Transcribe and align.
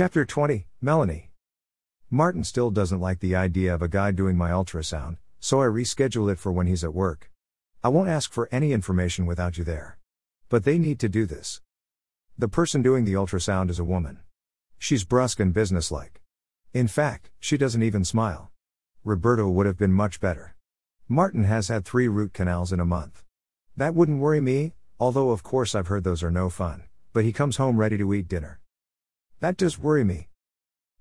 Chapter 0.00 0.24
20 0.24 0.66
Melanie. 0.80 1.30
Martin 2.10 2.42
still 2.42 2.70
doesn't 2.70 3.02
like 3.02 3.20
the 3.20 3.36
idea 3.36 3.74
of 3.74 3.82
a 3.82 3.86
guy 3.86 4.12
doing 4.12 4.34
my 4.34 4.48
ultrasound, 4.48 5.18
so 5.40 5.60
I 5.60 5.66
reschedule 5.66 6.32
it 6.32 6.38
for 6.38 6.50
when 6.50 6.66
he's 6.66 6.82
at 6.82 6.94
work. 6.94 7.30
I 7.84 7.90
won't 7.90 8.08
ask 8.08 8.32
for 8.32 8.48
any 8.50 8.72
information 8.72 9.26
without 9.26 9.58
you 9.58 9.64
there. 9.64 9.98
But 10.48 10.64
they 10.64 10.78
need 10.78 11.00
to 11.00 11.10
do 11.10 11.26
this. 11.26 11.60
The 12.38 12.48
person 12.48 12.80
doing 12.80 13.04
the 13.04 13.12
ultrasound 13.12 13.68
is 13.68 13.78
a 13.78 13.84
woman. 13.84 14.20
She's 14.78 15.04
brusque 15.04 15.38
and 15.38 15.52
businesslike. 15.52 16.22
In 16.72 16.88
fact, 16.88 17.28
she 17.38 17.58
doesn't 17.58 17.82
even 17.82 18.02
smile. 18.06 18.50
Roberto 19.04 19.50
would 19.50 19.66
have 19.66 19.76
been 19.76 19.92
much 19.92 20.18
better. 20.18 20.56
Martin 21.08 21.44
has 21.44 21.68
had 21.68 21.84
three 21.84 22.08
root 22.08 22.32
canals 22.32 22.72
in 22.72 22.80
a 22.80 22.86
month. 22.86 23.22
That 23.76 23.94
wouldn't 23.94 24.22
worry 24.22 24.40
me, 24.40 24.72
although 24.98 25.28
of 25.28 25.42
course 25.42 25.74
I've 25.74 25.88
heard 25.88 26.04
those 26.04 26.22
are 26.22 26.30
no 26.30 26.48
fun, 26.48 26.84
but 27.12 27.24
he 27.24 27.34
comes 27.34 27.58
home 27.58 27.76
ready 27.76 27.98
to 27.98 28.14
eat 28.14 28.28
dinner. 28.28 28.60
That 29.40 29.56
does 29.56 29.78
worry 29.78 30.04
me. 30.04 30.28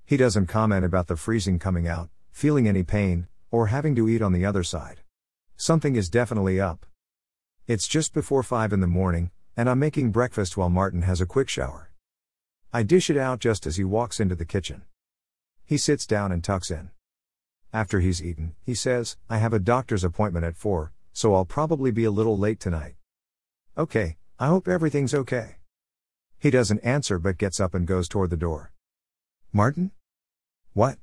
He 0.05 0.15
doesn't 0.15 0.47
comment 0.47 0.85
about 0.85 1.07
the 1.07 1.17
freezing 1.17 1.59
coming 1.59 1.89
out, 1.89 2.09
feeling 2.31 2.69
any 2.69 2.83
pain, 2.83 3.27
or 3.51 3.67
having 3.67 3.95
to 3.95 4.07
eat 4.07 4.21
on 4.21 4.31
the 4.31 4.45
other 4.45 4.63
side. 4.63 5.01
Something 5.57 5.97
is 5.97 6.09
definitely 6.09 6.57
up. 6.57 6.85
It's 7.67 7.85
just 7.85 8.13
before 8.13 8.41
5 8.41 8.71
in 8.71 8.79
the 8.79 8.87
morning, 8.87 9.31
and 9.57 9.69
I'm 9.69 9.79
making 9.79 10.11
breakfast 10.11 10.55
while 10.55 10.69
Martin 10.69 11.01
has 11.01 11.19
a 11.19 11.25
quick 11.25 11.49
shower. 11.49 11.91
I 12.71 12.83
dish 12.83 13.09
it 13.09 13.17
out 13.17 13.39
just 13.39 13.67
as 13.67 13.75
he 13.75 13.83
walks 13.83 14.21
into 14.21 14.35
the 14.35 14.45
kitchen. 14.45 14.83
He 15.65 15.77
sits 15.77 16.07
down 16.07 16.31
and 16.31 16.41
tucks 16.41 16.71
in. 16.71 16.91
After 17.73 17.99
he's 17.99 18.23
eaten, 18.23 18.55
he 18.63 18.73
says, 18.73 19.17
I 19.29 19.39
have 19.39 19.53
a 19.53 19.59
doctor's 19.59 20.05
appointment 20.05 20.45
at 20.45 20.55
4, 20.55 20.93
so 21.11 21.35
I'll 21.35 21.43
probably 21.43 21.91
be 21.91 22.05
a 22.05 22.11
little 22.11 22.37
late 22.37 22.61
tonight. 22.61 22.95
Okay, 23.77 24.15
I 24.39 24.47
hope 24.47 24.69
everything's 24.69 25.13
okay. 25.13 25.58
He 26.39 26.49
doesn't 26.49 26.79
answer 26.79 27.19
but 27.19 27.37
gets 27.37 27.59
up 27.59 27.73
and 27.73 27.85
goes 27.85 28.07
toward 28.07 28.29
the 28.29 28.37
door. 28.37 28.71
Martin? 29.51 29.91
What? 30.73 30.97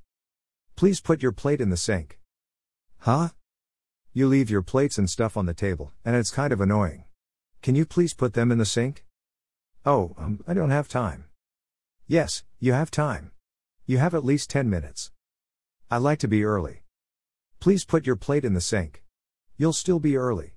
Please 0.76 1.00
put 1.00 1.22
your 1.22 1.32
plate 1.32 1.60
in 1.60 1.68
the 1.68 1.76
sink. 1.76 2.18
Huh? 3.00 3.28
You 4.14 4.28
leave 4.28 4.48
your 4.48 4.62
plates 4.62 4.96
and 4.96 5.10
stuff 5.10 5.36
on 5.36 5.44
the 5.44 5.52
table, 5.52 5.92
and 6.04 6.16
it's 6.16 6.30
kind 6.30 6.52
of 6.54 6.60
annoying. 6.62 7.04
Can 7.60 7.74
you 7.74 7.84
please 7.84 8.14
put 8.14 8.32
them 8.32 8.50
in 8.50 8.56
the 8.56 8.64
sink? 8.64 9.04
Oh, 9.84 10.14
um, 10.16 10.42
I 10.48 10.54
don't 10.54 10.70
have 10.70 10.88
time. 10.88 11.26
Yes, 12.06 12.42
you 12.58 12.72
have 12.72 12.90
time. 12.90 13.32
You 13.84 13.98
have 13.98 14.14
at 14.14 14.24
least 14.24 14.48
10 14.48 14.70
minutes. 14.70 15.10
I 15.90 15.98
like 15.98 16.18
to 16.20 16.28
be 16.28 16.44
early. 16.44 16.82
Please 17.60 17.84
put 17.84 18.06
your 18.06 18.16
plate 18.16 18.44
in 18.44 18.54
the 18.54 18.60
sink. 18.60 19.02
You'll 19.58 19.74
still 19.74 20.00
be 20.00 20.16
early. 20.16 20.54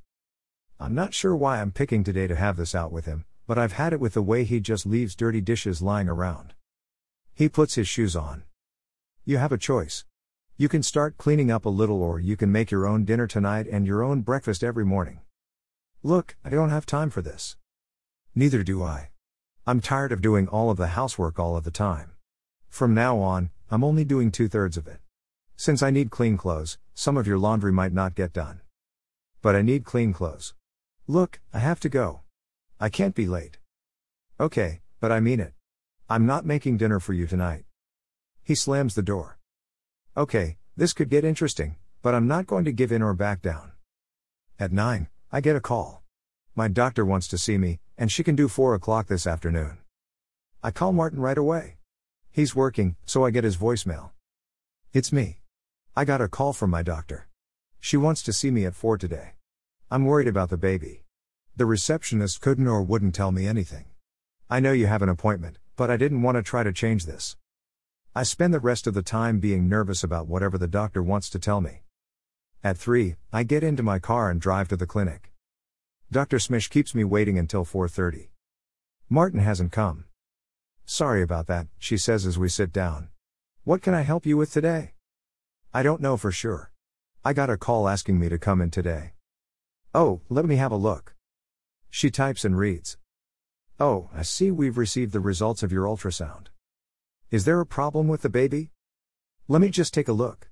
I'm 0.79 0.95
not 0.95 1.13
sure 1.13 1.35
why 1.35 1.59
I'm 1.59 1.71
picking 1.71 2.03
today 2.03 2.27
to 2.27 2.35
have 2.35 2.55
this 2.55 2.73
out 2.73 2.91
with 2.93 3.05
him, 3.05 3.25
but 3.49 3.57
I've 3.57 3.73
had 3.73 3.93
it 3.93 3.99
with 3.99 4.13
the 4.13 4.21
way 4.21 4.43
he 4.43 4.59
just 4.59 4.85
leaves 4.85 5.15
dirty 5.15 5.41
dishes 5.41 5.81
lying 5.81 6.07
around. 6.07 6.53
He 7.33 7.49
puts 7.49 7.73
his 7.73 7.87
shoes 7.87 8.15
on. 8.15 8.43
You 9.25 9.39
have 9.39 9.51
a 9.51 9.57
choice. 9.57 10.05
You 10.55 10.69
can 10.69 10.83
start 10.83 11.17
cleaning 11.17 11.49
up 11.49 11.65
a 11.65 11.69
little, 11.69 12.03
or 12.03 12.19
you 12.19 12.37
can 12.37 12.51
make 12.51 12.69
your 12.69 12.85
own 12.85 13.05
dinner 13.05 13.25
tonight 13.25 13.65
and 13.65 13.87
your 13.87 14.03
own 14.03 14.21
breakfast 14.21 14.63
every 14.63 14.85
morning. 14.85 15.21
Look, 16.03 16.37
I 16.45 16.51
don't 16.51 16.69
have 16.69 16.85
time 16.85 17.09
for 17.09 17.23
this. 17.23 17.57
Neither 18.35 18.61
do 18.61 18.83
I. 18.83 19.09
I'm 19.65 19.81
tired 19.81 20.11
of 20.11 20.21
doing 20.21 20.47
all 20.47 20.69
of 20.69 20.77
the 20.77 20.89
housework 20.89 21.39
all 21.39 21.57
of 21.57 21.63
the 21.63 21.71
time. 21.71 22.11
From 22.67 22.93
now 22.93 23.17
on, 23.17 23.49
I'm 23.71 23.83
only 23.83 24.05
doing 24.05 24.29
two 24.29 24.47
thirds 24.47 24.77
of 24.77 24.85
it. 24.85 24.99
Since 25.55 25.81
I 25.81 25.89
need 25.89 26.11
clean 26.11 26.37
clothes, 26.37 26.77
some 26.93 27.17
of 27.17 27.25
your 27.25 27.39
laundry 27.39 27.71
might 27.71 27.93
not 27.93 28.13
get 28.13 28.31
done. 28.31 28.61
But 29.41 29.55
I 29.55 29.63
need 29.63 29.85
clean 29.85 30.13
clothes. 30.13 30.53
Look, 31.07 31.39
I 31.51 31.57
have 31.57 31.79
to 31.79 31.89
go. 31.89 32.21
I 32.81 32.87
can't 32.87 33.13
be 33.13 33.27
late. 33.27 33.57
Okay, 34.39 34.79
but 35.01 35.11
I 35.11 35.19
mean 35.19 35.41
it. 35.41 35.53
I'm 36.09 36.25
not 36.25 36.45
making 36.45 36.77
dinner 36.77 37.01
for 37.01 37.11
you 37.11 37.27
tonight. 37.27 37.65
He 38.41 38.55
slams 38.55 38.95
the 38.95 39.01
door. 39.01 39.37
Okay, 40.15 40.57
this 40.77 40.93
could 40.93 41.09
get 41.09 41.25
interesting, 41.25 41.75
but 42.01 42.15
I'm 42.15 42.25
not 42.25 42.47
going 42.47 42.63
to 42.63 42.71
give 42.71 42.93
in 42.93 43.01
or 43.01 43.13
back 43.13 43.41
down. 43.41 43.73
At 44.57 44.71
9, 44.71 45.09
I 45.29 45.41
get 45.41 45.57
a 45.57 45.61
call. 45.61 46.03
My 46.55 46.69
doctor 46.69 47.05
wants 47.05 47.27
to 47.27 47.37
see 47.37 47.57
me, 47.57 47.79
and 47.97 48.09
she 48.09 48.23
can 48.23 48.37
do 48.37 48.47
4 48.47 48.75
o'clock 48.75 49.07
this 49.07 49.27
afternoon. 49.27 49.79
I 50.63 50.71
call 50.71 50.93
Martin 50.93 51.19
right 51.19 51.37
away. 51.37 51.79
He's 52.31 52.55
working, 52.55 52.95
so 53.05 53.25
I 53.25 53.31
get 53.31 53.43
his 53.43 53.57
voicemail. 53.57 54.11
It's 54.93 55.11
me. 55.11 55.41
I 55.97 56.05
got 56.05 56.21
a 56.21 56.29
call 56.29 56.53
from 56.53 56.69
my 56.69 56.81
doctor. 56.81 57.27
She 57.81 57.97
wants 57.97 58.23
to 58.23 58.31
see 58.31 58.51
me 58.51 58.65
at 58.65 58.73
4 58.73 58.97
today. 58.97 59.33
I'm 59.91 60.05
worried 60.05 60.29
about 60.29 60.49
the 60.49 60.57
baby. 60.57 61.03
The 61.59 61.65
receptionist 61.65 62.39
couldn't 62.39 62.69
or 62.69 62.81
wouldn't 62.81 63.13
tell 63.13 63.33
me 63.33 63.45
anything. 63.45 63.83
I 64.49 64.61
know 64.61 64.71
you 64.71 64.87
have 64.87 65.01
an 65.01 65.09
appointment, 65.09 65.57
but 65.75 65.91
I 65.91 65.97
didn't 65.97 66.21
want 66.21 66.37
to 66.37 66.41
try 66.41 66.63
to 66.63 66.71
change 66.71 67.05
this. 67.05 67.35
I 68.15 68.23
spend 68.23 68.53
the 68.53 68.61
rest 68.61 68.87
of 68.87 68.93
the 68.93 69.01
time 69.01 69.41
being 69.41 69.67
nervous 69.67 70.01
about 70.01 70.29
whatever 70.29 70.57
the 70.57 70.69
doctor 70.69 71.03
wants 71.03 71.29
to 71.31 71.37
tell 71.37 71.59
me. 71.59 71.81
At 72.63 72.77
3, 72.77 73.17
I 73.33 73.43
get 73.43 73.61
into 73.61 73.83
my 73.83 73.99
car 73.99 74.29
and 74.29 74.39
drive 74.39 74.69
to 74.69 74.77
the 74.77 74.87
clinic. 74.87 75.33
Dr. 76.09 76.37
Smish 76.37 76.69
keeps 76.69 76.95
me 76.95 77.03
waiting 77.03 77.37
until 77.37 77.65
4:30. 77.65 78.29
Martin 79.09 79.41
hasn't 79.41 79.73
come. 79.73 80.05
Sorry 80.85 81.21
about 81.21 81.47
that, 81.47 81.67
she 81.77 81.97
says 81.97 82.25
as 82.25 82.39
we 82.39 82.47
sit 82.47 82.71
down. 82.71 83.09
What 83.65 83.81
can 83.81 83.93
I 83.93 84.03
help 84.03 84.25
you 84.25 84.37
with 84.37 84.53
today? 84.53 84.93
I 85.73 85.83
don't 85.83 85.99
know 85.99 86.15
for 86.15 86.31
sure. 86.31 86.71
I 87.25 87.33
got 87.33 87.49
a 87.49 87.57
call 87.57 87.89
asking 87.89 88.17
me 88.17 88.29
to 88.29 88.39
come 88.39 88.61
in 88.61 88.71
today. 88.71 89.11
Oh, 89.93 90.21
let 90.29 90.45
me 90.45 90.55
have 90.55 90.71
a 90.71 90.77
look. 90.77 91.17
She 91.89 92.11
types 92.11 92.45
and 92.45 92.57
reads. 92.57 92.97
Oh, 93.79 94.09
I 94.13 94.23
see 94.23 94.51
we've 94.51 94.77
received 94.77 95.13
the 95.13 95.19
results 95.19 95.63
of 95.63 95.71
your 95.71 95.85
ultrasound. 95.85 96.47
Is 97.31 97.45
there 97.45 97.59
a 97.59 97.65
problem 97.65 98.07
with 98.07 98.21
the 98.21 98.29
baby? 98.29 98.71
Let 99.47 99.61
me 99.61 99.69
just 99.69 99.93
take 99.93 100.07
a 100.07 100.13
look. 100.13 100.49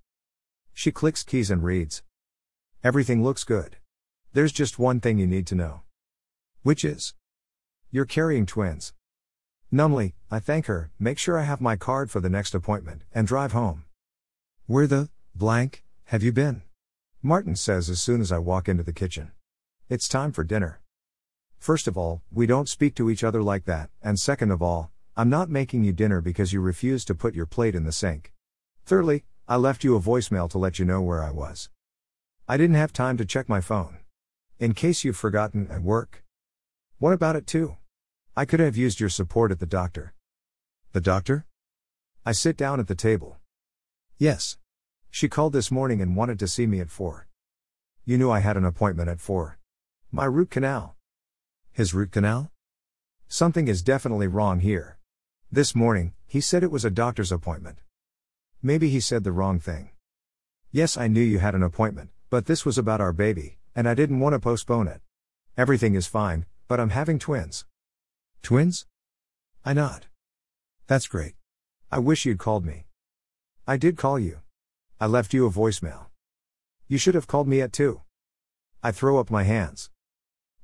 She 0.74 0.92
clicks 0.92 1.24
keys 1.24 1.52
and 1.52 1.64
reads. 1.64 2.04
Everything 2.84 3.24
looks 3.24 3.44
good. 3.44 3.78
There's 4.34 4.52
just 4.52 4.80
one 4.80 5.00
thing 5.00 5.18
you 5.18 5.28
need 5.28 5.48
to 5.48 5.56
know. 5.56 5.82
Which 6.64 6.86
is? 6.86 7.14
You're 7.92 8.06
carrying 8.06 8.46
twins. 8.46 8.94
Numbly, 9.72 10.16
I 10.32 10.40
thank 10.40 10.68
her, 10.68 10.92
make 10.98 11.18
sure 11.18 11.38
I 11.38 11.44
have 11.44 11.60
my 11.60 11.76
card 11.76 12.10
for 12.10 12.20
the 12.20 12.30
next 12.30 12.56
appointment, 12.56 13.04
and 13.14 13.28
drive 13.28 13.52
home. 13.52 13.86
Where 14.66 14.88
the 14.88 15.10
blank 15.36 15.84
have 16.06 16.24
you 16.24 16.32
been? 16.32 16.62
Martin 17.22 17.56
says 17.56 17.90
as 17.90 18.02
soon 18.02 18.22
as 18.22 18.32
I 18.32 18.38
walk 18.38 18.70
into 18.70 18.84
the 18.84 18.94
kitchen. 18.94 19.32
It's 19.90 20.08
time 20.08 20.32
for 20.32 20.44
dinner. 20.44 20.80
First 21.60 21.88
of 21.88 21.98
all, 21.98 22.22
we 22.32 22.46
don't 22.46 22.70
speak 22.70 22.96
to 22.96 23.10
each 23.10 23.24
other 23.24 23.42
like 23.42 23.66
that, 23.66 23.90
and 24.02 24.20
second 24.20 24.52
of 24.52 24.62
all, 24.62 24.92
I'm 25.16 25.30
not 25.30 25.50
making 25.50 25.84
you 25.84 25.94
dinner 25.94 26.22
because 26.22 26.54
you 26.54 26.62
refused 26.62 27.08
to 27.08 27.16
put 27.16 27.36
your 27.36 27.46
plate 27.46 27.76
in 27.76 27.84
the 27.84 27.92
sink. 27.92 28.34
Thirdly, 28.86 29.26
I 29.48 29.56
left 29.56 29.84
you 29.84 29.96
a 29.96 30.00
voicemail 30.02 30.50
to 30.52 30.58
let 30.58 30.80
you 30.80 30.86
know 30.86 31.02
where 31.02 31.24
I 31.24 31.32
was. 31.32 31.70
I 32.48 32.58
didn't 32.58 32.76
have 32.76 32.94
time 32.94 33.18
to 33.18 33.26
check 33.26 33.50
my 33.50 33.62
phone. 33.62 33.98
In 34.60 34.74
case 34.74 35.04
you've 35.04 35.18
forgotten 35.18 35.70
at 35.70 35.82
work. 35.82 36.24
What 37.00 37.14
about 37.14 37.36
it 37.36 37.48
too? 37.48 37.78
I 38.36 38.46
could 38.46 38.60
have 38.60 38.76
used 38.76 39.00
your 39.00 39.10
support 39.10 39.52
at 39.52 39.60
the 39.60 39.66
doctor. 39.66 40.14
The 40.94 41.02
doctor? 41.02 41.46
I 42.26 42.32
sit 42.32 42.58
down 42.58 42.80
at 42.80 42.88
the 42.88 42.96
table. 42.96 43.38
Yes. 44.18 44.58
She 45.10 45.30
called 45.30 45.54
this 45.54 45.72
morning 45.72 46.02
and 46.02 46.16
wanted 46.16 46.40
to 46.40 46.48
see 46.48 46.68
me 46.68 46.80
at 46.80 46.90
4. 46.90 47.28
You 48.06 48.18
knew 48.18 48.30
I 48.30 48.40
had 48.40 48.58
an 48.58 48.66
appointment 48.66 49.10
at 49.10 49.22
4. 49.22 49.58
My 50.12 50.26
root 50.26 50.52
canal. 50.52 50.97
His 51.78 51.94
root 51.94 52.12
canal? 52.12 52.50
Something 53.28 53.68
is 53.68 53.84
definitely 53.84 54.26
wrong 54.26 54.62
here. 54.62 54.98
This 55.52 55.76
morning, 55.76 56.14
he 56.26 56.42
said 56.42 56.64
it 56.64 56.72
was 56.72 56.84
a 56.84 56.90
doctor's 56.90 57.32
appointment. 57.32 57.78
Maybe 58.64 58.90
he 58.90 59.00
said 59.00 59.24
the 59.24 59.32
wrong 59.32 59.60
thing. 59.60 59.92
Yes, 60.72 60.98
I 60.98 61.08
knew 61.08 61.22
you 61.22 61.38
had 61.38 61.54
an 61.54 61.62
appointment, 61.62 62.10
but 62.32 62.48
this 62.48 62.66
was 62.66 62.80
about 62.80 63.00
our 63.00 63.14
baby, 63.14 63.60
and 63.76 63.88
I 63.88 63.94
didn't 63.94 64.22
want 64.22 64.34
to 64.34 64.40
postpone 64.40 64.88
it. 64.88 65.02
Everything 65.56 65.94
is 65.94 66.08
fine, 66.08 66.48
but 66.68 66.80
I'm 66.80 66.90
having 66.90 67.20
twins. 67.20 67.68
Twins? 68.42 68.88
I 69.64 69.74
nod. 69.74 70.08
That's 70.88 71.06
great. 71.06 71.36
I 71.92 72.00
wish 72.00 72.26
you'd 72.26 72.40
called 72.40 72.66
me. 72.66 72.88
I 73.68 73.78
did 73.78 73.98
call 73.98 74.18
you. 74.18 74.40
I 75.00 75.06
left 75.06 75.32
you 75.32 75.46
a 75.46 75.52
voicemail. 75.52 76.08
You 76.88 76.98
should 76.98 77.14
have 77.14 77.28
called 77.28 77.48
me 77.48 77.62
at 77.62 77.72
2. 77.72 78.02
I 78.82 78.92
throw 78.92 79.20
up 79.20 79.30
my 79.30 79.44
hands. 79.44 79.92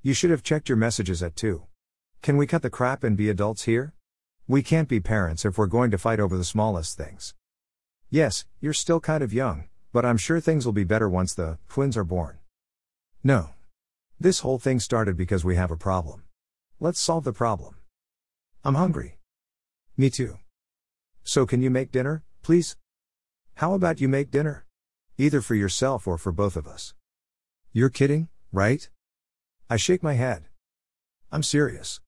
You 0.06 0.14
should 0.14 0.32
have 0.32 0.44
checked 0.44 0.68
your 0.68 0.78
messages 0.78 1.24
at 1.24 1.38
2. 1.38 1.64
Can 2.22 2.36
we 2.36 2.46
cut 2.46 2.62
the 2.62 2.70
crap 2.70 3.06
and 3.06 3.16
be 3.16 3.30
adults 3.30 3.64
here? 3.64 3.94
We 4.50 4.62
can't 4.62 4.90
be 4.90 5.00
parents 5.00 5.46
if 5.46 5.58
we're 5.58 5.66
going 5.66 5.92
to 5.92 5.98
fight 5.98 6.20
over 6.20 6.36
the 6.36 6.44
smallest 6.44 6.98
things. 6.98 7.34
Yes, 8.10 8.44
you're 8.60 8.74
still 8.74 9.00
kind 9.00 9.24
of 9.24 9.34
young, 9.34 9.70
but 9.94 10.06
I'm 10.06 10.18
sure 10.18 10.42
things 10.42 10.66
will 10.66 10.74
be 10.74 10.84
better 10.84 11.08
once 11.08 11.34
the 11.34 11.58
twins 11.70 11.96
are 11.96 12.04
born. 12.04 12.40
No. 13.24 13.52
This 14.20 14.40
whole 14.40 14.60
thing 14.60 14.82
started 14.82 15.16
because 15.16 15.46
we 15.46 15.56
have 15.56 15.72
a 15.72 15.78
problem. 15.78 16.24
Let's 16.82 17.00
solve 17.00 17.24
the 17.24 17.32
problem. 17.32 17.78
I'm 18.66 18.76
hungry. 18.76 19.20
Me 19.96 20.10
too. 20.10 20.38
So 21.24 21.46
can 21.46 21.62
you 21.62 21.70
make 21.70 21.94
dinner, 21.94 22.24
please? 22.42 22.76
How 23.56 23.74
about 23.74 24.02
you 24.02 24.10
make 24.10 24.32
dinner? 24.32 24.66
Either 25.18 25.40
for 25.40 25.56
yourself 25.56 26.06
or 26.06 26.18
for 26.18 26.34
both 26.34 26.58
of 26.58 26.68
us. 26.68 26.94
You're 27.72 27.90
kidding, 27.90 28.28
right? 28.52 28.90
I 29.70 29.78
shake 29.78 30.04
my 30.04 30.14
head. 30.14 30.46
I'm 31.32 31.42
serious. 31.42 32.02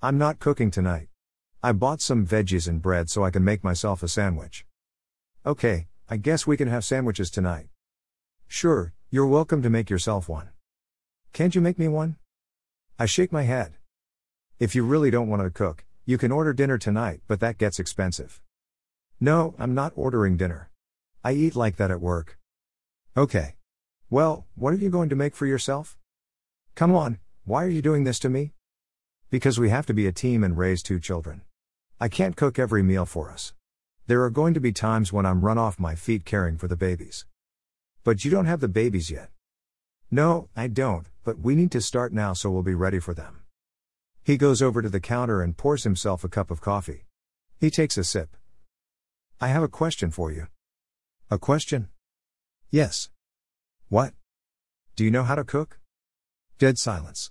I'm 0.00 0.16
not 0.16 0.38
cooking 0.38 0.70
tonight. 0.70 1.08
I 1.62 1.72
bought 1.72 2.00
some 2.00 2.26
veggies 2.26 2.68
and 2.68 2.80
bread 2.80 3.10
so 3.10 3.24
I 3.24 3.30
can 3.30 3.44
make 3.44 3.64
myself 3.64 4.02
a 4.02 4.08
sandwich. 4.08 4.64
Okay, 5.44 5.88
I 6.08 6.16
guess 6.16 6.46
we 6.46 6.56
can 6.56 6.68
have 6.68 6.84
sandwiches 6.84 7.30
tonight. 7.30 7.66
Sure, 8.46 8.94
you're 9.10 9.26
welcome 9.26 9.60
to 9.62 9.70
make 9.70 9.90
yourself 9.90 10.28
one. 10.28 10.50
Can't 11.32 11.54
you 11.54 11.60
make 11.60 11.78
me 11.78 11.88
one? 11.88 12.16
I 12.98 13.06
shake 13.06 13.32
my 13.32 13.42
head. 13.42 13.74
If 14.58 14.74
you 14.74 14.84
really 14.84 15.10
don't 15.10 15.28
want 15.28 15.42
to 15.42 15.50
cook, 15.50 15.84
you 16.06 16.16
can 16.16 16.32
order 16.32 16.52
dinner 16.52 16.78
tonight, 16.78 17.20
but 17.26 17.40
that 17.40 17.58
gets 17.58 17.78
expensive. 17.78 18.40
No, 19.20 19.54
I'm 19.58 19.74
not 19.74 19.92
ordering 19.96 20.36
dinner. 20.36 20.70
I 21.24 21.32
eat 21.32 21.54
like 21.56 21.76
that 21.76 21.90
at 21.90 22.00
work. 22.00 22.38
Okay. 23.16 23.56
Well, 24.08 24.46
what 24.54 24.72
are 24.72 24.78
you 24.78 24.90
going 24.90 25.10
to 25.10 25.16
make 25.16 25.34
for 25.34 25.46
yourself? 25.46 25.98
Come 26.74 26.94
on, 26.94 27.18
why 27.44 27.64
are 27.64 27.68
you 27.68 27.82
doing 27.82 28.04
this 28.04 28.18
to 28.20 28.28
me? 28.28 28.52
Because 29.28 29.58
we 29.58 29.68
have 29.68 29.86
to 29.86 29.94
be 29.94 30.06
a 30.06 30.12
team 30.12 30.42
and 30.42 30.56
raise 30.56 30.82
two 30.82 30.98
children. 30.98 31.42
I 32.00 32.08
can't 32.08 32.36
cook 32.36 32.58
every 32.58 32.82
meal 32.82 33.04
for 33.06 33.30
us. 33.30 33.52
There 34.06 34.22
are 34.24 34.30
going 34.30 34.54
to 34.54 34.60
be 34.60 34.72
times 34.72 35.12
when 35.12 35.26
I'm 35.26 35.44
run 35.44 35.58
off 35.58 35.78
my 35.78 35.94
feet 35.94 36.24
caring 36.24 36.56
for 36.56 36.68
the 36.68 36.76
babies. 36.76 37.26
But 38.02 38.24
you 38.24 38.30
don't 38.30 38.46
have 38.46 38.60
the 38.60 38.68
babies 38.68 39.10
yet. 39.10 39.30
No, 40.10 40.48
I 40.56 40.66
don't, 40.66 41.06
but 41.22 41.38
we 41.38 41.54
need 41.54 41.70
to 41.72 41.80
start 41.80 42.12
now 42.12 42.32
so 42.32 42.50
we'll 42.50 42.62
be 42.62 42.74
ready 42.74 42.98
for 42.98 43.14
them. 43.14 43.42
He 44.24 44.36
goes 44.36 44.62
over 44.62 44.82
to 44.82 44.88
the 44.88 45.00
counter 45.00 45.42
and 45.42 45.56
pours 45.56 45.84
himself 45.84 46.24
a 46.24 46.28
cup 46.28 46.50
of 46.50 46.60
coffee. 46.60 47.04
He 47.58 47.70
takes 47.70 47.98
a 47.98 48.04
sip. 48.04 48.36
I 49.40 49.48
have 49.48 49.62
a 49.62 49.68
question 49.68 50.10
for 50.10 50.32
you. 50.32 50.46
A 51.30 51.38
question? 51.38 51.88
Yes. 52.70 53.10
What? 53.88 54.14
Do 54.96 55.04
you 55.04 55.10
know 55.10 55.24
how 55.24 55.34
to 55.34 55.44
cook? 55.44 55.78
Dead 56.60 56.76
silence. 56.76 57.30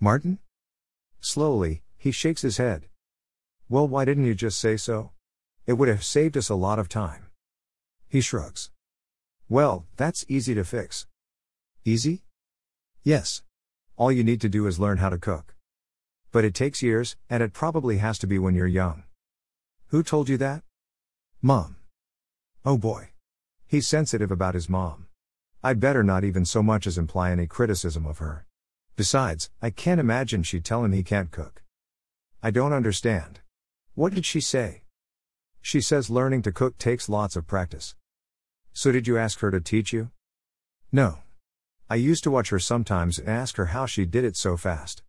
Martin? 0.00 0.40
Slowly, 1.20 1.84
he 1.96 2.10
shakes 2.10 2.42
his 2.42 2.56
head. 2.56 2.88
Well, 3.68 3.86
why 3.86 4.04
didn't 4.04 4.24
you 4.24 4.34
just 4.34 4.58
say 4.58 4.76
so? 4.76 5.12
It 5.68 5.74
would 5.74 5.86
have 5.86 6.02
saved 6.02 6.36
us 6.36 6.48
a 6.48 6.56
lot 6.56 6.80
of 6.80 6.88
time. 6.88 7.26
He 8.08 8.20
shrugs. 8.20 8.72
Well, 9.48 9.86
that's 9.96 10.24
easy 10.26 10.52
to 10.54 10.64
fix. 10.64 11.06
Easy? 11.84 12.24
Yes. 13.04 13.42
All 13.96 14.10
you 14.10 14.24
need 14.24 14.40
to 14.40 14.48
do 14.48 14.66
is 14.66 14.80
learn 14.80 14.98
how 14.98 15.10
to 15.10 15.18
cook. 15.18 15.54
But 16.32 16.44
it 16.44 16.52
takes 16.52 16.82
years, 16.82 17.16
and 17.28 17.44
it 17.44 17.52
probably 17.52 17.98
has 17.98 18.18
to 18.18 18.26
be 18.26 18.40
when 18.40 18.56
you're 18.56 18.66
young. 18.66 19.04
Who 19.90 20.02
told 20.02 20.28
you 20.28 20.36
that? 20.38 20.64
Mom. 21.40 21.76
Oh 22.64 22.76
boy. 22.76 23.10
He's 23.68 23.86
sensitive 23.86 24.32
about 24.32 24.54
his 24.54 24.68
mom. 24.68 25.06
I'd 25.62 25.78
better 25.78 26.02
not 26.02 26.24
even 26.24 26.46
so 26.46 26.62
much 26.62 26.86
as 26.86 26.96
imply 26.96 27.30
any 27.30 27.46
criticism 27.46 28.06
of 28.06 28.18
her. 28.18 28.46
Besides, 28.96 29.50
I 29.60 29.68
can't 29.68 30.00
imagine 30.00 30.42
she'd 30.42 30.64
tell 30.64 30.82
him 30.84 30.92
he 30.92 31.02
can't 31.02 31.30
cook. 31.30 31.62
I 32.42 32.50
don't 32.50 32.72
understand. 32.72 33.40
What 33.94 34.14
did 34.14 34.24
she 34.24 34.40
say? 34.40 34.84
She 35.60 35.82
says 35.82 36.08
learning 36.08 36.40
to 36.42 36.52
cook 36.52 36.78
takes 36.78 37.10
lots 37.10 37.36
of 37.36 37.46
practice. 37.46 37.94
So 38.72 38.90
did 38.90 39.06
you 39.06 39.18
ask 39.18 39.40
her 39.40 39.50
to 39.50 39.60
teach 39.60 39.92
you? 39.92 40.10
No. 40.90 41.18
I 41.90 41.96
used 41.96 42.24
to 42.24 42.30
watch 42.30 42.48
her 42.48 42.58
sometimes 42.58 43.18
and 43.18 43.28
ask 43.28 43.56
her 43.56 43.66
how 43.66 43.84
she 43.84 44.06
did 44.06 44.24
it 44.24 44.36
so 44.36 44.56
fast. 44.56 45.02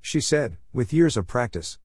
She 0.00 0.20
said, 0.20 0.56
with 0.72 0.92
years 0.92 1.16
of 1.16 1.26
practice. 1.26 1.78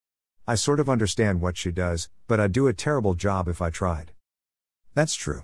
I 0.48 0.54
sort 0.54 0.80
of 0.80 0.90
understand 0.90 1.42
what 1.42 1.58
she 1.58 1.72
does, 1.72 2.10
but 2.28 2.40
I'd 2.40 2.52
do 2.52 2.68
a 2.68 2.74
terrible 2.74 3.16
job 3.16 3.48
if 3.48 3.64
I 3.64 3.72
tried. 3.72 4.12
That's 4.94 5.16
true. 5.16 5.44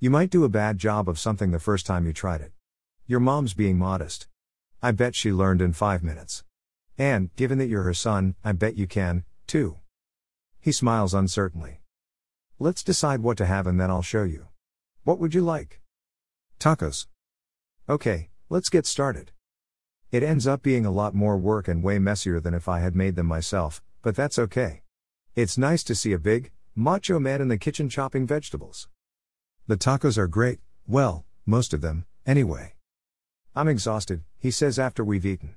You 0.00 0.10
might 0.10 0.30
do 0.30 0.44
a 0.44 0.48
bad 0.48 0.78
job 0.78 1.08
of 1.08 1.18
something 1.18 1.50
the 1.50 1.58
first 1.58 1.84
time 1.84 2.06
you 2.06 2.12
tried 2.12 2.40
it. 2.40 2.52
Your 3.08 3.18
mom's 3.18 3.52
being 3.52 3.76
modest. 3.76 4.28
I 4.80 4.92
bet 4.92 5.16
she 5.16 5.32
learned 5.32 5.60
in 5.60 5.72
five 5.72 6.04
minutes. 6.04 6.44
And, 6.96 7.34
given 7.34 7.58
that 7.58 7.66
you're 7.66 7.82
her 7.82 7.94
son, 7.94 8.36
I 8.44 8.52
bet 8.52 8.76
you 8.76 8.86
can, 8.86 9.24
too. 9.48 9.78
He 10.60 10.70
smiles 10.70 11.14
uncertainly. 11.14 11.80
Let's 12.60 12.84
decide 12.84 13.24
what 13.24 13.36
to 13.38 13.46
have 13.46 13.66
and 13.66 13.80
then 13.80 13.90
I'll 13.90 14.02
show 14.02 14.22
you. 14.22 14.46
What 15.02 15.18
would 15.18 15.34
you 15.34 15.40
like? 15.40 15.80
Tacos. 16.60 17.08
Okay, 17.88 18.30
let's 18.48 18.68
get 18.68 18.86
started. 18.86 19.32
It 20.12 20.22
ends 20.22 20.46
up 20.46 20.62
being 20.62 20.86
a 20.86 20.92
lot 20.92 21.12
more 21.12 21.36
work 21.36 21.66
and 21.66 21.82
way 21.82 21.98
messier 21.98 22.38
than 22.38 22.54
if 22.54 22.68
I 22.68 22.78
had 22.78 22.94
made 22.94 23.16
them 23.16 23.26
myself, 23.26 23.82
but 24.02 24.14
that's 24.14 24.38
okay. 24.38 24.82
It's 25.34 25.58
nice 25.58 25.82
to 25.82 25.96
see 25.96 26.12
a 26.12 26.20
big, 26.20 26.52
macho 26.76 27.18
man 27.18 27.40
in 27.40 27.48
the 27.48 27.58
kitchen 27.58 27.88
chopping 27.88 28.28
vegetables. 28.28 28.88
The 29.68 29.76
tacos 29.76 30.16
are 30.16 30.26
great, 30.26 30.60
well, 30.86 31.26
most 31.44 31.74
of 31.74 31.82
them, 31.82 32.06
anyway. 32.24 32.72
I'm 33.54 33.68
exhausted, 33.68 34.22
he 34.38 34.50
says 34.50 34.78
after 34.78 35.04
we've 35.04 35.26
eaten. 35.26 35.56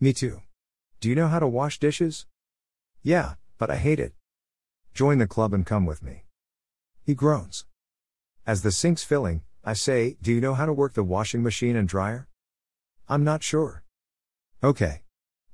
Me 0.00 0.12
too. 0.12 0.42
Do 0.98 1.08
you 1.08 1.14
know 1.14 1.28
how 1.28 1.38
to 1.38 1.46
wash 1.46 1.78
dishes? 1.78 2.26
Yeah, 3.04 3.34
but 3.56 3.70
I 3.70 3.76
hate 3.76 4.00
it. 4.00 4.14
Join 4.94 5.18
the 5.18 5.28
club 5.28 5.54
and 5.54 5.64
come 5.64 5.86
with 5.86 6.02
me. 6.02 6.24
He 7.04 7.14
groans. 7.14 7.66
As 8.48 8.62
the 8.62 8.72
sink's 8.72 9.04
filling, 9.04 9.42
I 9.64 9.74
say, 9.74 10.16
Do 10.20 10.32
you 10.32 10.40
know 10.40 10.54
how 10.54 10.66
to 10.66 10.72
work 10.72 10.94
the 10.94 11.04
washing 11.04 11.44
machine 11.44 11.76
and 11.76 11.86
dryer? 11.86 12.26
I'm 13.08 13.22
not 13.22 13.44
sure. 13.44 13.84
Okay. 14.60 15.02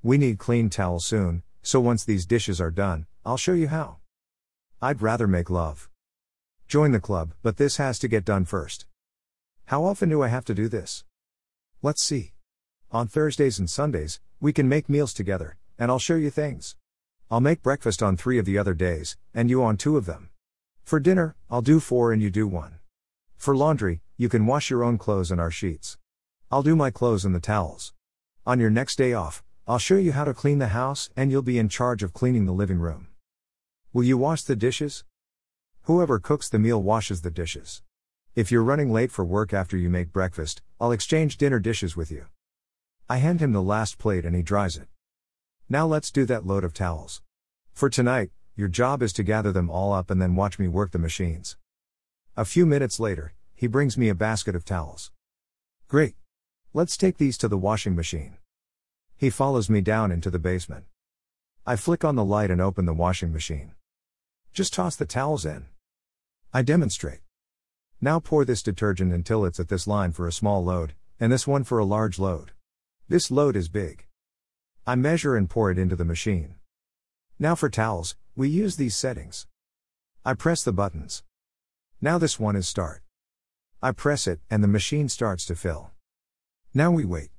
We 0.02 0.16
need 0.16 0.38
clean 0.38 0.70
towels 0.70 1.04
soon, 1.04 1.42
so 1.60 1.78
once 1.80 2.04
these 2.04 2.24
dishes 2.24 2.58
are 2.58 2.70
done, 2.70 3.04
I'll 3.22 3.36
show 3.36 3.52
you 3.52 3.68
how. 3.68 3.98
I'd 4.80 5.02
rather 5.02 5.26
make 5.26 5.50
love. 5.50 5.90
Join 6.68 6.90
the 6.90 6.98
club, 6.98 7.32
but 7.44 7.58
this 7.58 7.76
has 7.76 7.96
to 8.00 8.08
get 8.08 8.24
done 8.24 8.44
first. 8.44 8.86
How 9.66 9.84
often 9.84 10.08
do 10.08 10.22
I 10.22 10.28
have 10.28 10.44
to 10.46 10.54
do 10.54 10.68
this? 10.68 11.04
Let's 11.80 12.02
see. 12.02 12.32
On 12.90 13.06
Thursdays 13.06 13.60
and 13.60 13.70
Sundays, 13.70 14.18
we 14.40 14.52
can 14.52 14.68
make 14.68 14.88
meals 14.88 15.14
together, 15.14 15.58
and 15.78 15.92
I'll 15.92 16.00
show 16.00 16.16
you 16.16 16.28
things. 16.28 16.74
I'll 17.30 17.40
make 17.40 17.62
breakfast 17.62 18.02
on 18.02 18.16
three 18.16 18.36
of 18.38 18.46
the 18.46 18.58
other 18.58 18.74
days, 18.74 19.16
and 19.32 19.48
you 19.48 19.62
on 19.62 19.76
two 19.76 19.96
of 19.96 20.06
them. 20.06 20.30
For 20.82 20.98
dinner, 20.98 21.36
I'll 21.48 21.62
do 21.62 21.78
four 21.78 22.12
and 22.12 22.20
you 22.20 22.30
do 22.30 22.48
one. 22.48 22.80
For 23.36 23.56
laundry, 23.56 24.00
you 24.16 24.28
can 24.28 24.44
wash 24.44 24.68
your 24.68 24.82
own 24.82 24.98
clothes 24.98 25.30
and 25.30 25.40
our 25.40 25.52
sheets. 25.52 25.98
I'll 26.50 26.64
do 26.64 26.74
my 26.74 26.90
clothes 26.90 27.24
and 27.24 27.34
the 27.34 27.40
towels. 27.40 27.92
On 28.44 28.58
your 28.58 28.70
next 28.70 28.96
day 28.96 29.12
off, 29.12 29.44
I'll 29.68 29.78
show 29.78 29.96
you 29.96 30.10
how 30.12 30.24
to 30.24 30.34
clean 30.34 30.58
the 30.58 30.68
house 30.68 31.10
and 31.16 31.30
you'll 31.30 31.42
be 31.42 31.58
in 31.58 31.68
charge 31.68 32.02
of 32.02 32.12
cleaning 32.12 32.46
the 32.46 32.52
living 32.52 32.78
room. 32.78 33.06
Will 33.92 34.04
you 34.04 34.18
wash 34.18 34.42
the 34.42 34.56
dishes? 34.56 35.04
Whoever 35.86 36.18
cooks 36.18 36.48
the 36.48 36.58
meal 36.58 36.82
washes 36.82 37.20
the 37.22 37.30
dishes. 37.30 37.80
If 38.34 38.50
you're 38.50 38.64
running 38.64 38.92
late 38.92 39.12
for 39.12 39.24
work 39.24 39.54
after 39.54 39.76
you 39.76 39.88
make 39.88 40.12
breakfast, 40.12 40.60
I'll 40.80 40.90
exchange 40.90 41.36
dinner 41.36 41.60
dishes 41.60 41.96
with 41.96 42.10
you. 42.10 42.26
I 43.08 43.18
hand 43.18 43.38
him 43.38 43.52
the 43.52 43.62
last 43.62 43.96
plate 43.96 44.24
and 44.24 44.34
he 44.34 44.42
dries 44.42 44.76
it. 44.76 44.88
Now 45.68 45.86
let's 45.86 46.10
do 46.10 46.24
that 46.24 46.44
load 46.44 46.64
of 46.64 46.74
towels. 46.74 47.22
For 47.72 47.88
tonight, 47.88 48.32
your 48.56 48.66
job 48.66 49.00
is 49.00 49.12
to 49.12 49.22
gather 49.22 49.52
them 49.52 49.70
all 49.70 49.92
up 49.92 50.10
and 50.10 50.20
then 50.20 50.34
watch 50.34 50.58
me 50.58 50.66
work 50.66 50.90
the 50.90 50.98
machines. 50.98 51.56
A 52.36 52.44
few 52.44 52.66
minutes 52.66 52.98
later, 52.98 53.34
he 53.54 53.68
brings 53.68 53.96
me 53.96 54.08
a 54.08 54.14
basket 54.16 54.56
of 54.56 54.64
towels. 54.64 55.12
Great. 55.86 56.16
Let's 56.74 56.96
take 56.96 57.18
these 57.18 57.38
to 57.38 57.46
the 57.46 57.56
washing 57.56 57.94
machine. 57.94 58.38
He 59.16 59.30
follows 59.30 59.70
me 59.70 59.82
down 59.82 60.10
into 60.10 60.30
the 60.30 60.40
basement. 60.40 60.86
I 61.64 61.76
flick 61.76 62.04
on 62.04 62.16
the 62.16 62.24
light 62.24 62.50
and 62.50 62.60
open 62.60 62.86
the 62.86 62.92
washing 62.92 63.32
machine. 63.32 63.76
Just 64.52 64.74
toss 64.74 64.96
the 64.96 65.06
towels 65.06 65.46
in. 65.46 65.66
I 66.56 66.62
demonstrate. 66.62 67.20
Now 68.00 68.18
pour 68.18 68.46
this 68.46 68.62
detergent 68.62 69.12
until 69.12 69.44
it's 69.44 69.60
at 69.60 69.68
this 69.68 69.86
line 69.86 70.12
for 70.12 70.26
a 70.26 70.32
small 70.32 70.64
load, 70.64 70.94
and 71.20 71.30
this 71.30 71.46
one 71.46 71.64
for 71.64 71.78
a 71.78 71.84
large 71.84 72.18
load. 72.18 72.52
This 73.10 73.30
load 73.30 73.56
is 73.56 73.68
big. 73.68 74.06
I 74.86 74.94
measure 74.94 75.36
and 75.36 75.50
pour 75.50 75.70
it 75.70 75.78
into 75.78 75.96
the 75.96 76.06
machine. 76.06 76.54
Now 77.38 77.56
for 77.56 77.68
towels, 77.68 78.16
we 78.34 78.48
use 78.48 78.76
these 78.76 78.96
settings. 78.96 79.46
I 80.24 80.32
press 80.32 80.64
the 80.64 80.72
buttons. 80.72 81.22
Now 82.00 82.16
this 82.16 82.40
one 82.40 82.56
is 82.56 82.66
start. 82.66 83.02
I 83.82 83.92
press 83.92 84.26
it, 84.26 84.40
and 84.48 84.64
the 84.64 84.76
machine 84.78 85.10
starts 85.10 85.44
to 85.48 85.56
fill. 85.56 85.90
Now 86.72 86.90
we 86.90 87.04
wait. 87.04 87.32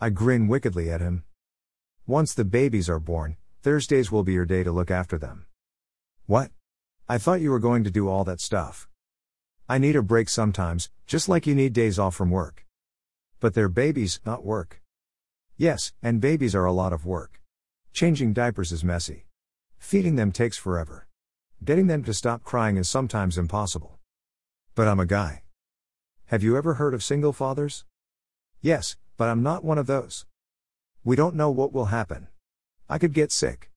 I 0.00 0.08
grin 0.08 0.48
wickedly 0.48 0.90
at 0.90 1.02
him. 1.02 1.24
Once 2.06 2.32
the 2.32 2.46
babies 2.46 2.88
are 2.88 2.98
born, 2.98 3.36
Thursdays 3.60 4.10
will 4.10 4.24
be 4.24 4.32
your 4.32 4.46
day 4.46 4.62
to 4.62 4.72
look 4.72 4.90
after 4.90 5.18
them. 5.18 5.44
What? 6.24 6.50
I 7.10 7.18
thought 7.18 7.40
you 7.40 7.50
were 7.50 7.58
going 7.58 7.82
to 7.82 7.90
do 7.90 8.08
all 8.08 8.22
that 8.22 8.40
stuff. 8.40 8.88
I 9.68 9.78
need 9.78 9.96
a 9.96 10.00
break 10.00 10.28
sometimes, 10.28 10.90
just 11.08 11.28
like 11.28 11.44
you 11.44 11.56
need 11.56 11.72
days 11.72 11.98
off 11.98 12.14
from 12.14 12.30
work. 12.30 12.64
But 13.40 13.52
they're 13.52 13.68
babies, 13.68 14.20
not 14.24 14.44
work. 14.44 14.80
Yes, 15.56 15.92
and 16.00 16.20
babies 16.20 16.54
are 16.54 16.66
a 16.66 16.72
lot 16.72 16.92
of 16.92 17.04
work. 17.04 17.40
Changing 17.92 18.32
diapers 18.32 18.70
is 18.70 18.84
messy. 18.84 19.26
Feeding 19.76 20.14
them 20.14 20.30
takes 20.30 20.56
forever. 20.56 21.08
Getting 21.64 21.88
them 21.88 22.04
to 22.04 22.14
stop 22.14 22.44
crying 22.44 22.76
is 22.76 22.88
sometimes 22.88 23.36
impossible. 23.36 23.98
But 24.76 24.86
I'm 24.86 25.00
a 25.00 25.04
guy. 25.04 25.42
Have 26.26 26.44
you 26.44 26.56
ever 26.56 26.74
heard 26.74 26.94
of 26.94 27.02
single 27.02 27.32
fathers? 27.32 27.84
Yes, 28.60 28.94
but 29.16 29.28
I'm 29.28 29.42
not 29.42 29.64
one 29.64 29.78
of 29.78 29.88
those. 29.88 30.26
We 31.02 31.16
don't 31.16 31.34
know 31.34 31.50
what 31.50 31.72
will 31.72 31.86
happen. 31.86 32.28
I 32.88 32.98
could 32.98 33.14
get 33.14 33.32
sick. 33.32 33.72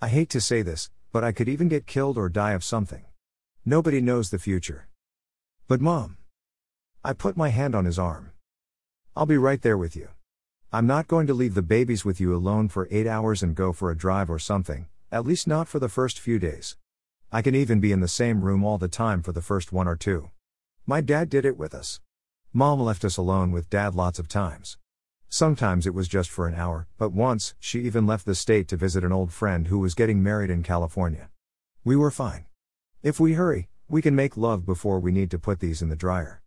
I 0.00 0.08
hate 0.08 0.30
to 0.30 0.40
say 0.40 0.62
this, 0.62 0.88
but 1.12 1.24
I 1.24 1.32
could 1.32 1.48
even 1.48 1.68
get 1.68 1.86
killed 1.86 2.18
or 2.18 2.28
die 2.28 2.52
of 2.52 2.62
something. 2.62 3.04
Nobody 3.64 4.00
knows 4.00 4.30
the 4.30 4.38
future. 4.38 4.88
But 5.66 5.80
mom. 5.80 6.16
I 7.04 7.12
put 7.12 7.36
my 7.36 7.48
hand 7.48 7.74
on 7.74 7.84
his 7.84 7.98
arm. 7.98 8.32
I'll 9.16 9.26
be 9.26 9.38
right 9.38 9.62
there 9.62 9.78
with 9.78 9.96
you. 9.96 10.08
I'm 10.72 10.86
not 10.86 11.08
going 11.08 11.26
to 11.26 11.34
leave 11.34 11.54
the 11.54 11.62
babies 11.62 12.04
with 12.04 12.20
you 12.20 12.34
alone 12.34 12.68
for 12.68 12.88
eight 12.90 13.06
hours 13.06 13.42
and 13.42 13.54
go 13.54 13.72
for 13.72 13.90
a 13.90 13.96
drive 13.96 14.30
or 14.30 14.38
something, 14.38 14.86
At 15.10 15.24
least 15.24 15.46
not 15.46 15.68
for 15.68 15.78
the 15.78 15.88
first 15.88 16.20
few 16.20 16.38
days. 16.38 16.76
I 17.32 17.40
can 17.40 17.54
even 17.54 17.80
be 17.80 17.92
in 17.92 18.00
the 18.00 18.08
same 18.08 18.42
room 18.42 18.62
all 18.62 18.76
the 18.76 18.88
time 18.88 19.22
for 19.22 19.32
the 19.32 19.40
first 19.40 19.72
one 19.72 19.88
or 19.88 19.96
two. 19.96 20.30
My 20.86 21.00
dad 21.00 21.30
did 21.30 21.46
it 21.46 21.56
with 21.56 21.74
us. 21.74 22.00
Mom 22.52 22.80
left 22.80 23.04
us 23.06 23.16
alone 23.16 23.50
with 23.50 23.70
dad 23.70 23.94
lots 23.94 24.18
of 24.18 24.28
times. 24.28 24.76
Sometimes 25.30 25.86
it 25.86 25.92
was 25.92 26.08
just 26.08 26.30
for 26.30 26.48
an 26.48 26.54
hour, 26.54 26.86
but 26.96 27.12
once, 27.12 27.54
she 27.58 27.80
even 27.80 28.06
left 28.06 28.24
the 28.24 28.34
state 28.34 28.66
to 28.68 28.76
visit 28.76 29.04
an 29.04 29.12
old 29.12 29.30
friend 29.30 29.68
who 29.68 29.78
was 29.78 29.94
getting 29.94 30.22
married 30.22 30.48
in 30.48 30.62
California. 30.62 31.28
We 31.84 31.96
were 31.96 32.10
fine. 32.10 32.46
If 33.02 33.20
we 33.20 33.34
hurry, 33.34 33.68
we 33.88 34.02
can 34.02 34.16
make 34.16 34.36
love 34.36 34.64
before 34.64 34.98
we 34.98 35.12
need 35.12 35.30
to 35.32 35.38
put 35.38 35.60
these 35.60 35.82
in 35.82 35.90
the 35.90 35.96
dryer. 35.96 36.36